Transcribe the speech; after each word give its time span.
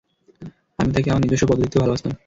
আমি 0.79 0.89
তাকে 0.93 1.07
আমার 1.09 1.23
নিজস্ব 1.23 1.43
পদ্ধতিতে 1.49 1.77
ভালবাসতাম। 1.81 2.11